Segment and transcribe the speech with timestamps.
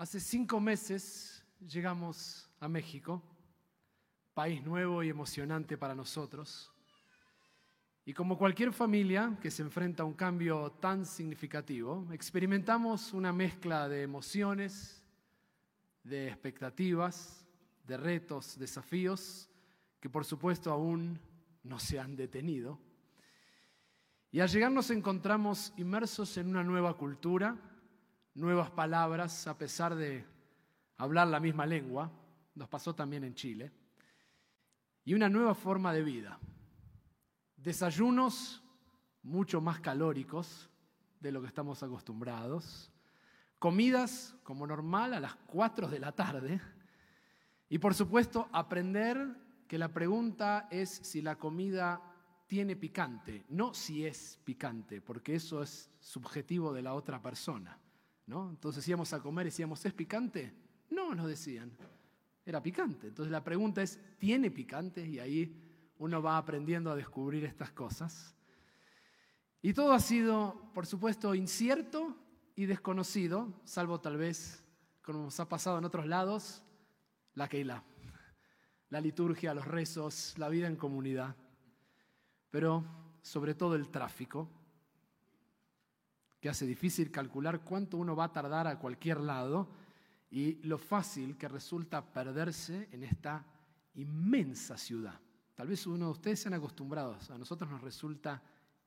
[0.00, 3.22] Hace cinco meses llegamos a México,
[4.32, 6.72] país nuevo y emocionante para nosotros.
[8.06, 13.90] Y como cualquier familia que se enfrenta a un cambio tan significativo, experimentamos una mezcla
[13.90, 15.04] de emociones,
[16.02, 17.46] de expectativas,
[17.86, 19.50] de retos, desafíos,
[20.00, 21.20] que por supuesto aún
[21.62, 22.80] no se han detenido.
[24.32, 27.69] Y al llegar nos encontramos inmersos en una nueva cultura,
[28.34, 30.24] nuevas palabras a pesar de
[30.96, 32.10] hablar la misma lengua,
[32.54, 33.72] nos pasó también en Chile,
[35.04, 36.38] y una nueva forma de vida.
[37.56, 38.62] Desayunos
[39.22, 40.70] mucho más calóricos
[41.20, 42.90] de lo que estamos acostumbrados,
[43.58, 46.60] comidas como normal a las 4 de la tarde,
[47.68, 49.36] y por supuesto aprender
[49.68, 52.02] que la pregunta es si la comida
[52.46, 57.78] tiene picante, no si es picante, porque eso es subjetivo de la otra persona.
[58.26, 60.54] Entonces íbamos a comer y decíamos, ¿es picante?
[60.90, 61.72] No, nos decían,
[62.44, 63.08] era picante.
[63.08, 65.04] Entonces la pregunta es, ¿tiene picante?
[65.06, 65.56] Y ahí
[65.98, 68.34] uno va aprendiendo a descubrir estas cosas.
[69.62, 72.16] Y todo ha sido, por supuesto, incierto
[72.56, 74.64] y desconocido, salvo tal vez,
[75.02, 76.62] como nos ha pasado en otros lados,
[77.34, 77.84] la Keila,
[78.88, 81.36] la liturgia, los rezos, la vida en comunidad,
[82.50, 82.84] pero
[83.22, 84.48] sobre todo el tráfico,
[86.40, 89.68] que hace difícil calcular cuánto uno va a tardar a cualquier lado
[90.30, 93.44] y lo fácil que resulta perderse en esta
[93.94, 95.20] inmensa ciudad.
[95.54, 98.42] Tal vez uno de ustedes sean acostumbrados, a nosotros nos resulta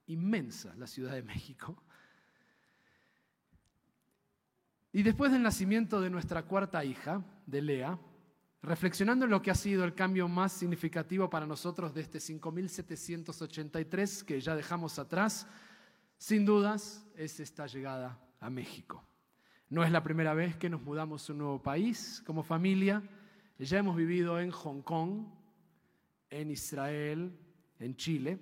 [0.07, 1.77] inmensa la Ciudad de México.
[4.91, 7.99] Y después del nacimiento de nuestra cuarta hija, de Lea,
[8.61, 14.23] reflexionando en lo que ha sido el cambio más significativo para nosotros de este 5783
[14.23, 15.47] que ya dejamos atrás,
[16.17, 19.03] sin dudas, es esta llegada a México.
[19.69, 23.01] No es la primera vez que nos mudamos a un nuevo país como familia.
[23.57, 25.25] Ya hemos vivido en Hong Kong,
[26.29, 27.37] en Israel,
[27.79, 28.39] en Chile.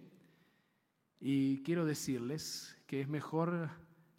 [1.20, 3.70] Y quiero decirles que es mejor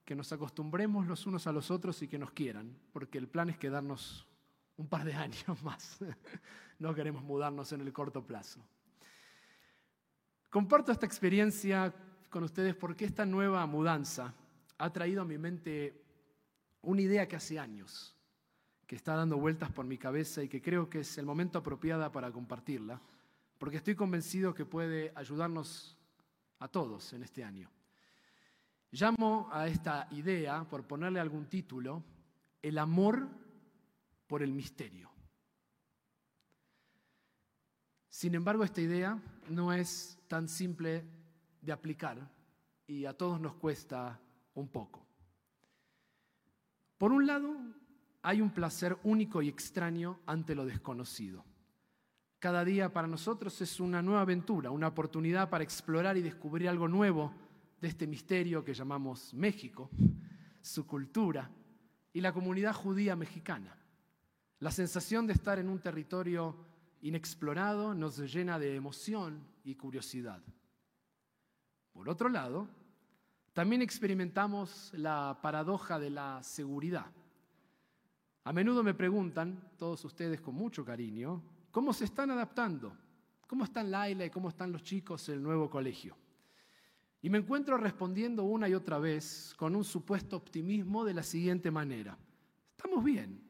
[0.05, 3.51] que nos acostumbremos los unos a los otros y que nos quieran, porque el plan
[3.51, 4.27] es quedarnos
[4.77, 5.99] un par de años más.
[6.79, 8.61] No queremos mudarnos en el corto plazo.
[10.51, 11.95] Comparto esta experiencia
[12.29, 14.34] con ustedes porque esta nueva mudanza
[14.82, 16.03] ha traído a mi mente
[16.81, 18.16] una idea que hace años,
[18.84, 22.10] que está dando vueltas por mi cabeza y que creo que es el momento apropiado
[22.10, 23.00] para compartirla,
[23.59, 25.97] porque estoy convencido que puede ayudarnos
[26.59, 27.71] a todos en este año.
[28.91, 32.03] Llamo a esta idea, por ponerle algún título,
[32.60, 33.28] el amor
[34.26, 35.12] por el misterio.
[38.09, 39.16] Sin embargo, esta idea
[39.48, 41.04] no es tan simple
[41.60, 42.19] de aplicar
[42.88, 44.21] y a todos nos cuesta
[44.55, 45.07] un poco.
[46.99, 47.57] Por un lado,
[48.23, 51.45] hay un placer único y extraño ante lo desconocido.
[52.39, 56.89] Cada día para nosotros es una nueva aventura, una oportunidad para explorar y descubrir algo
[56.89, 57.33] nuevo
[57.81, 59.91] de este misterio que llamamos México,
[60.61, 61.51] su cultura
[62.13, 63.77] y la comunidad judía mexicana.
[64.61, 66.57] La sensación de estar en un territorio
[67.01, 70.41] inexplorado nos llena de emoción y curiosidad.
[71.93, 72.69] Por otro lado,
[73.53, 77.07] también experimentamos la paradoja de la seguridad.
[78.45, 82.97] A menudo me preguntan, todos ustedes con mucho cariño, ¿cómo se están adaptando?
[83.47, 86.17] ¿Cómo están Laila y cómo están los chicos en el nuevo colegio?
[87.21, 91.71] Y me encuentro respondiendo una y otra vez con un supuesto optimismo de la siguiente
[91.71, 92.19] manera.
[92.77, 93.41] Estamos bien.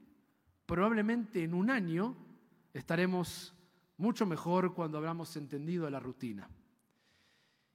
[0.67, 2.17] Probablemente en un año
[2.75, 3.55] estaremos
[3.97, 6.51] mucho mejor cuando habramos entendido la rutina.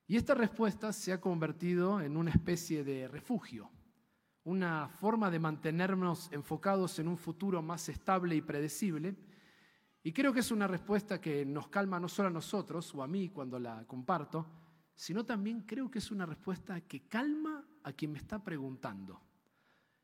[0.09, 3.69] Y esta respuesta se ha convertido en una especie de refugio,
[4.45, 9.17] una forma de mantenernos enfocados en un futuro más estable y predecible.
[10.01, 13.07] Y creo que es una respuesta que nos calma no solo a nosotros o a
[13.07, 14.45] mí cuando la comparto,
[14.95, 19.21] sino también creo que es una respuesta que calma a quien me está preguntando.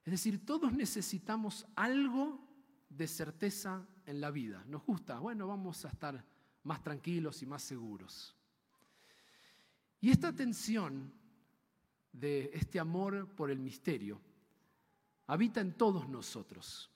[0.04, 2.46] Es decir, todos necesitamos algo
[2.90, 4.66] de certeza en la vida.
[4.68, 6.26] Nos gusta, bueno, vamos a estar
[6.64, 8.36] más tranquilos y más seguros.
[10.04, 11.14] Y esta tensión
[12.12, 14.20] de este amor por el misterio
[15.28, 16.92] habita en todos nosotros.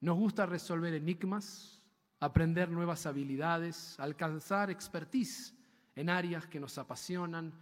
[0.00, 1.82] Nos gusta resolver enigmas,
[2.18, 5.54] aprender nuevas habilidades, alcanzar expertise
[5.94, 7.52] en áreas que nos apasionan.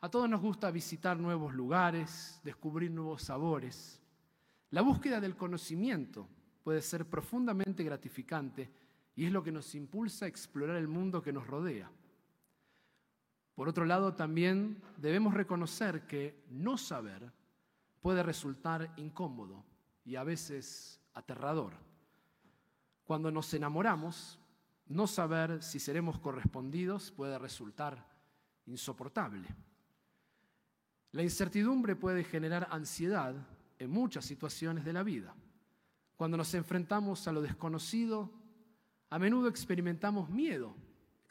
[0.00, 4.00] A todos nos gusta visitar nuevos lugares, descubrir nuevos sabores.
[4.70, 6.26] La búsqueda del conocimiento
[6.62, 8.70] puede ser profundamente gratificante
[9.14, 11.90] y es lo que nos impulsa a explorar el mundo que nos rodea.
[13.54, 17.32] Por otro lado, también debemos reconocer que no saber
[18.00, 19.64] puede resultar incómodo
[20.04, 21.72] y a veces aterrador.
[23.04, 24.38] Cuando nos enamoramos,
[24.86, 28.06] no saber si seremos correspondidos puede resultar
[28.66, 29.48] insoportable.
[31.12, 33.34] La incertidumbre puede generar ansiedad
[33.78, 35.34] en muchas situaciones de la vida.
[36.16, 38.32] Cuando nos enfrentamos a lo desconocido,
[39.10, 40.74] a menudo experimentamos miedo,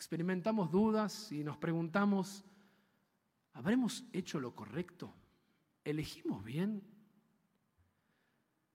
[0.04, 2.44] experimentamos dudas y nos preguntamos,
[3.54, 5.14] ¿habremos hecho lo correcto?
[5.86, 6.84] ¿Elegimos bien?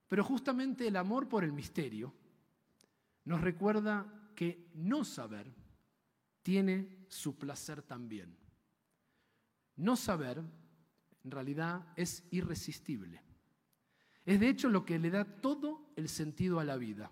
[0.08, 2.14] Pero justamente el amor por el misterio
[3.26, 5.52] nos recuerda que no saber
[6.42, 8.34] tiene su placer también.
[9.76, 10.42] No saber,
[11.24, 13.22] en realidad, es irresistible.
[14.24, 17.10] Es de hecho lo que le da todo el sentido a la vida.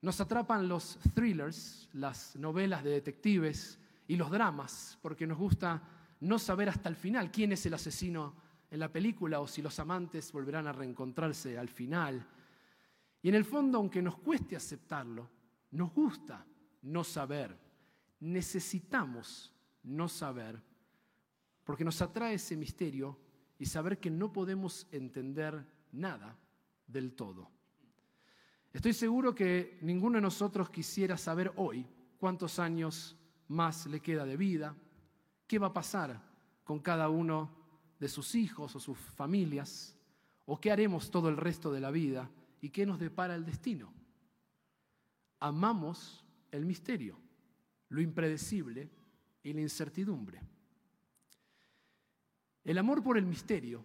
[0.00, 5.82] Nos atrapan los thrillers, las novelas de detectives y los dramas, porque nos gusta
[6.20, 8.34] no saber hasta el final quién es el asesino
[8.70, 12.26] en la película o si los amantes volverán a reencontrarse al final.
[13.22, 15.28] Y en el fondo, aunque nos cueste aceptarlo,
[15.72, 16.46] nos gusta
[16.82, 17.58] no saber,
[18.20, 19.52] necesitamos
[19.82, 20.62] no saber,
[21.64, 23.18] porque nos atrae ese misterio
[23.58, 26.38] y saber que no podemos entender nada
[26.86, 27.57] del todo.
[28.78, 31.84] Estoy seguro que ninguno de nosotros quisiera saber hoy
[32.16, 33.16] cuántos años
[33.48, 34.76] más le queda de vida,
[35.48, 36.22] qué va a pasar
[36.62, 37.50] con cada uno
[37.98, 39.98] de sus hijos o sus familias,
[40.46, 42.30] o qué haremos todo el resto de la vida
[42.60, 43.92] y qué nos depara el destino
[45.40, 47.18] amamos el misterio,
[47.88, 48.90] lo impredecible
[49.42, 50.40] y la incertidumbre.
[52.64, 53.84] El amor por el misterio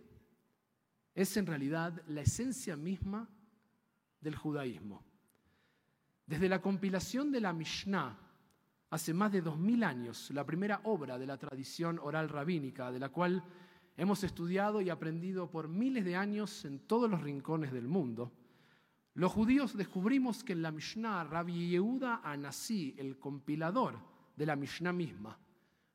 [1.16, 3.30] es en realidad la esencia misma
[4.24, 5.04] del judaísmo.
[6.26, 8.18] Desde la compilación de la Mishnah,
[8.90, 13.00] hace más de dos mil años, la primera obra de la tradición oral rabínica, de
[13.00, 13.44] la cual
[13.98, 18.32] hemos estudiado y aprendido por miles de años en todos los rincones del mundo,
[19.16, 24.00] los judíos descubrimos que en la Mishnah, Rabbi Yehuda Anasí, el compilador
[24.36, 25.38] de la Mishnah misma,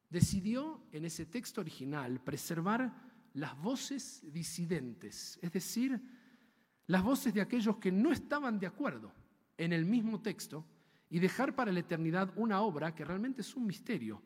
[0.09, 2.93] decidió en ese texto original preservar
[3.35, 6.01] las voces disidentes, es decir,
[6.89, 9.13] las voces de aquellos que no estaban de acuerdo
[9.57, 10.65] en el mismo texto
[11.11, 14.23] y dejar para la eternidad una obra que realmente es un misterio,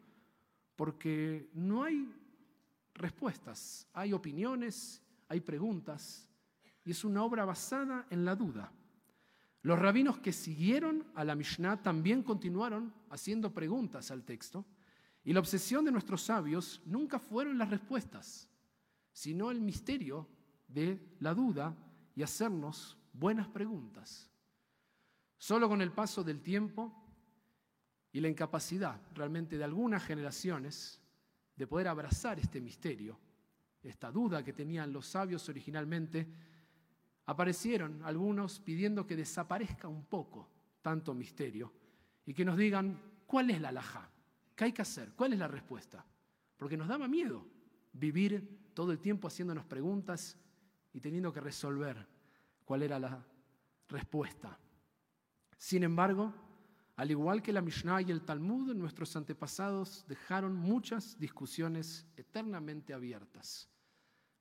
[0.76, 2.08] porque no hay
[2.94, 6.28] respuestas, hay opiniones, hay preguntas,
[6.84, 8.72] y es una obra basada en la duda.
[9.62, 14.64] Los rabinos que siguieron a la Mishnah también continuaron haciendo preguntas al texto,
[15.24, 18.48] y la obsesión de nuestros sabios nunca fueron las respuestas,
[19.12, 20.28] sino el misterio
[20.68, 21.76] de la duda
[22.14, 24.30] y hacernos buenas preguntas.
[25.36, 26.92] Solo con el paso del tiempo
[28.12, 31.00] y la incapacidad realmente de algunas generaciones
[31.56, 33.18] de poder abrazar este misterio,
[33.82, 36.28] esta duda que tenían los sabios originalmente,
[37.26, 40.48] aparecieron algunos pidiendo que desaparezca un poco
[40.80, 41.72] tanto misterio
[42.24, 44.10] y que nos digan cuál es la alhaja,
[44.54, 46.04] qué hay que hacer, cuál es la respuesta.
[46.56, 47.46] Porque nos daba miedo
[47.92, 50.38] vivir todo el tiempo haciéndonos preguntas
[50.92, 52.06] y teniendo que resolver
[52.64, 53.24] cuál era la
[53.88, 54.58] respuesta.
[55.56, 56.34] Sin embargo,
[56.96, 63.68] al igual que la Mishnah y el Talmud, nuestros antepasados dejaron muchas discusiones eternamente abiertas.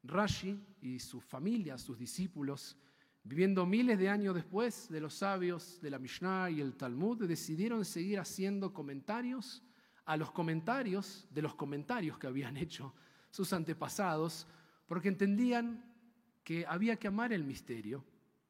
[0.04, 2.78] Rashi y su familia, sus discípulos,
[3.24, 7.86] viviendo miles de años después de los sabios de la Mishnah y el Talmud, decidieron
[7.86, 9.64] seguir haciendo comentarios
[10.06, 12.94] a los comentarios de los comentarios que habían hecho
[13.30, 14.48] sus antepasados,
[14.88, 15.91] porque entendían
[16.44, 18.04] que había que amar el misterio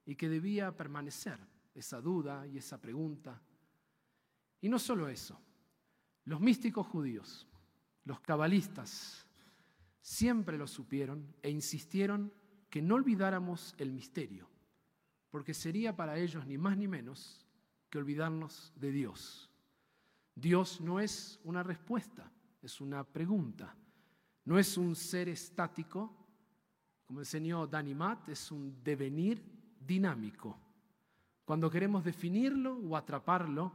[0.06, 1.40] y que debía permanecer
[1.74, 3.42] esa duda y esa pregunta.
[4.62, 5.40] Y no solo eso,
[6.26, 7.48] los místicos judíos,
[8.06, 9.26] los cabalistas,
[10.02, 12.34] siempre lo supieron e insistieron
[12.70, 14.48] que no olvidáramos el misterio,
[15.30, 17.46] porque sería para ellos ni más ni menos
[17.90, 19.50] que olvidarnos de Dios.
[20.36, 22.32] Dios no es una respuesta,
[22.62, 23.76] es una pregunta.
[24.46, 26.21] No es un ser estático,
[27.12, 29.44] como enseñó Danny Matt, es un devenir
[29.86, 30.58] dinámico.
[31.44, 33.74] Cuando queremos definirlo o atraparlo,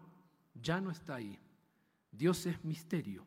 [0.55, 1.39] ya no está ahí.
[2.11, 3.27] Dios es misterio.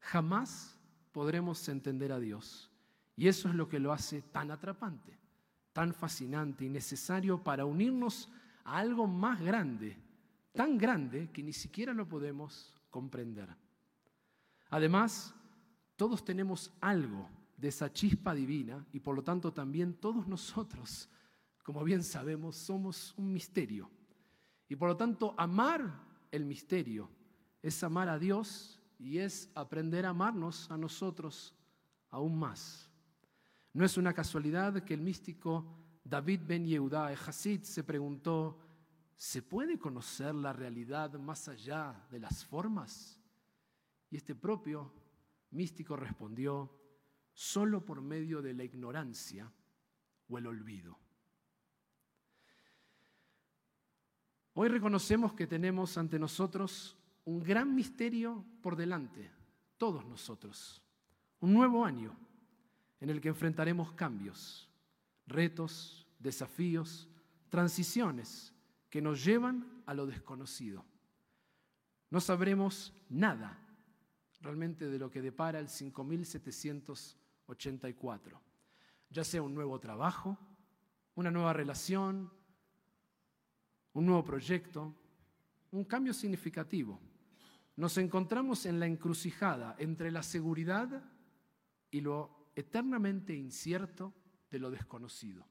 [0.00, 0.78] Jamás
[1.12, 2.70] podremos entender a Dios.
[3.14, 5.18] Y eso es lo que lo hace tan atrapante,
[5.74, 8.30] tan fascinante y necesario para unirnos
[8.64, 9.94] a algo más grande,
[10.54, 13.54] tan grande que ni siquiera lo podemos comprender.
[14.70, 15.34] Además,
[15.96, 17.28] todos tenemos algo
[17.62, 21.08] de esa chispa divina y por lo tanto también todos nosotros,
[21.62, 23.88] como bien sabemos, somos un misterio.
[24.68, 25.94] Y por lo tanto, amar
[26.32, 27.08] el misterio
[27.62, 31.54] es amar a Dios y es aprender a amarnos a nosotros
[32.10, 32.90] aún más.
[33.72, 35.64] No es una casualidad que el místico
[36.02, 38.58] David Ben Yehuda Hasid se preguntó,
[39.14, 43.20] ¿se puede conocer la realidad más allá de las formas?
[44.10, 44.92] Y este propio
[45.52, 46.81] místico respondió,
[47.34, 49.50] solo por medio de la ignorancia
[50.28, 50.98] o el olvido.
[54.54, 59.30] Hoy reconocemos que tenemos ante nosotros un gran misterio por delante,
[59.78, 60.82] todos nosotros,
[61.40, 62.16] un nuevo año
[63.00, 64.68] en el que enfrentaremos cambios,
[65.26, 67.08] retos, desafíos,
[67.48, 68.54] transiciones
[68.90, 70.84] que nos llevan a lo desconocido.
[72.10, 73.58] No sabremos nada
[74.42, 75.68] realmente de lo que depara el
[77.54, 78.40] 5784,
[79.10, 80.38] ya sea un nuevo trabajo,
[81.14, 82.32] una nueva relación,
[83.92, 84.94] un nuevo proyecto,
[85.70, 87.00] un cambio significativo.
[87.76, 91.02] Nos encontramos en la encrucijada entre la seguridad
[91.90, 94.14] y lo eternamente incierto
[94.50, 95.46] de lo desconocido.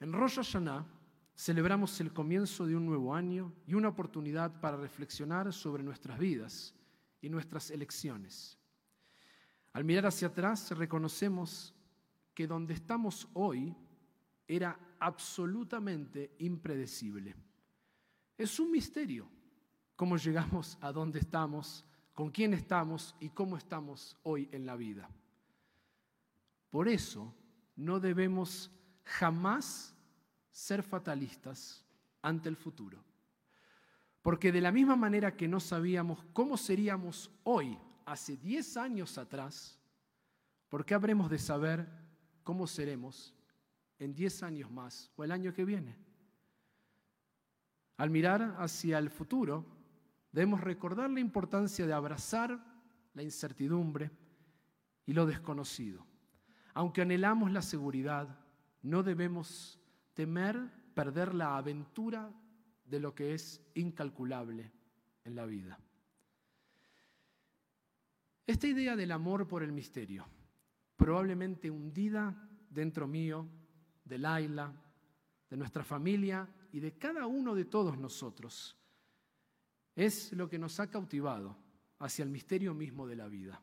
[0.00, 0.86] En Rosh Hashanah
[1.34, 6.74] celebramos el comienzo de un nuevo año y una oportunidad para reflexionar sobre nuestras vidas
[7.20, 8.58] y nuestras elecciones.
[9.76, 11.74] Al mirar hacia atrás reconocemos
[12.32, 13.76] que donde estamos hoy
[14.48, 17.36] era absolutamente impredecible.
[18.38, 19.28] Es un misterio
[19.94, 25.10] cómo llegamos a donde estamos, con quién estamos y cómo estamos hoy en la vida.
[26.70, 27.34] Por eso
[27.76, 28.70] no debemos
[29.04, 29.94] jamás
[30.50, 31.84] ser fatalistas
[32.22, 33.04] ante el futuro.
[34.22, 39.78] Porque de la misma manera que no sabíamos cómo seríamos hoy, hace 10 años atrás,
[40.68, 41.86] ¿por qué habremos de saber
[42.42, 43.34] cómo seremos
[43.98, 45.98] en 10 años más o el año que viene?
[47.98, 49.66] Al mirar hacia el futuro,
[50.32, 52.58] debemos recordar la importancia de abrazar
[53.14, 54.10] la incertidumbre
[55.04, 56.06] y lo desconocido.
[56.74, 58.38] Aunque anhelamos la seguridad,
[58.82, 59.80] no debemos
[60.14, 62.30] temer perder la aventura
[62.84, 64.70] de lo que es incalculable
[65.24, 65.78] en la vida.
[68.46, 70.24] Esta idea del amor por el misterio,
[70.96, 73.48] probablemente hundida dentro mío,
[74.04, 74.72] de Laila,
[75.50, 78.76] de nuestra familia y de cada uno de todos nosotros,
[79.96, 81.56] es lo que nos ha cautivado
[81.98, 83.60] hacia el misterio mismo de la vida.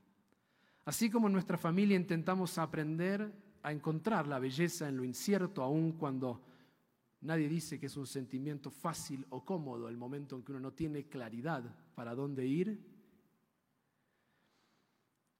[0.83, 5.93] Así como en nuestra familia intentamos aprender a encontrar la belleza en lo incierto, aun
[5.93, 6.43] cuando
[7.21, 10.73] nadie dice que es un sentimiento fácil o cómodo el momento en que uno no
[10.73, 11.63] tiene claridad
[11.95, 12.92] para dónde ir,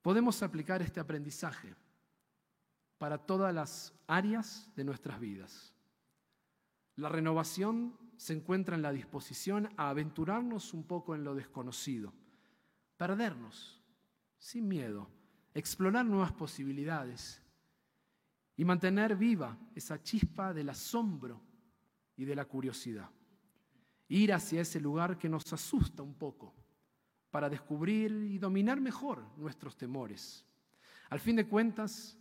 [0.04, 1.74] podemos aplicar este aprendizaje
[3.00, 5.74] para todas las áreas de nuestras vidas.
[6.96, 12.14] La renovación se encuentra en la disposición a aventurarnos un poco en lo desconocido,
[12.98, 13.82] perdernos
[14.38, 15.10] sin miedo
[15.54, 17.42] explorar nuevas posibilidades
[18.56, 21.42] y mantener viva esa chispa del asombro
[22.16, 23.10] y de la curiosidad.
[24.08, 26.54] Ir hacia ese lugar que nos asusta un poco
[27.34, 30.46] para descubrir y dominar mejor nuestros temores.
[31.10, 32.16] Al fin de cuentas,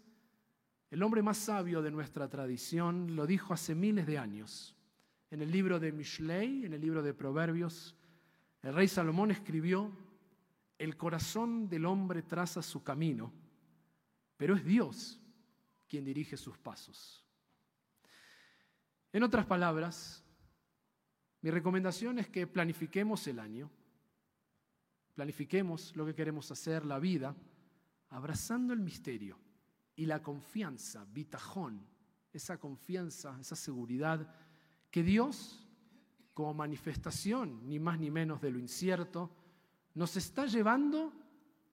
[0.91, 4.75] el hombre más sabio de nuestra tradición lo dijo hace miles de años.
[5.31, 7.95] En el libro de Mishlei, en el libro de Proverbios,
[8.63, 9.93] el rey Salomón escribió,
[10.79, 13.35] el corazón del hombre traza su camino,
[14.39, 15.21] pero es Dios
[15.89, 17.23] quien dirige sus pasos.
[19.13, 20.25] En otras palabras,
[21.43, 23.71] mi recomendación es que planifiquemos el año,
[25.15, 27.35] planifiquemos lo que queremos hacer, la vida,
[28.09, 29.39] abrazando el misterio
[29.95, 31.87] y la confianza, bitajón,
[32.33, 34.35] esa confianza, esa seguridad
[34.91, 35.67] que Dios,
[36.35, 39.31] como manifestación ni más ni menos de lo incierto,
[39.95, 41.13] nos está llevando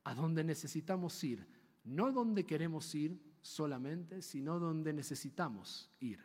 [0.04, 1.48] a donde necesitamos ir,
[1.84, 6.20] no donde queremos ir solamente, sino donde necesitamos ir.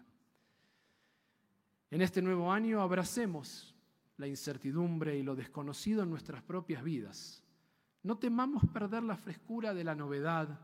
[1.90, 3.73] En este nuevo año abracemos
[4.16, 7.42] la incertidumbre y lo desconocido en nuestras propias vidas.
[8.02, 10.60] No temamos perder la frescura de la novedad,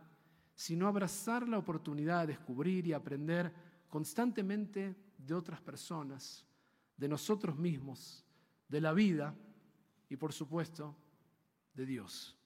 [0.54, 3.52] sino abrazar la oportunidad de descubrir y aprender
[3.88, 6.46] constantemente de otras personas,
[6.96, 8.24] de nosotros mismos,
[8.68, 9.34] de la vida
[10.08, 10.94] y por supuesto
[11.74, 12.36] de Dios.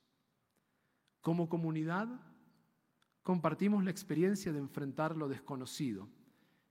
[1.21, 2.09] Como comunidad,
[3.23, 6.09] compartimos la experiencia de enfrentar lo desconocido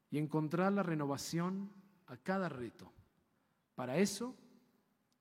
[0.09, 1.71] y encontrar la renovación
[2.07, 2.93] a cada reto.
[3.75, 4.35] Para eso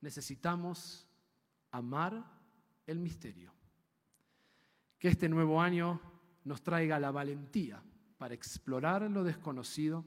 [0.01, 1.07] necesitamos
[1.71, 2.25] amar
[2.87, 3.53] el misterio.
[4.99, 6.01] Que este nuevo año
[6.45, 7.83] nos traiga la valentía
[8.19, 10.05] para explorar lo desconocido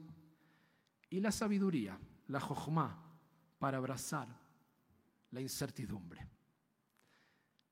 [1.10, 1.98] y la sabiduría,
[2.28, 3.02] la jojma,
[3.58, 4.28] para abrazar
[5.30, 6.26] la incertidumbre.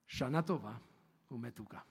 [0.07, 0.81] Shana Tova
[1.31, 1.85] Umetuka.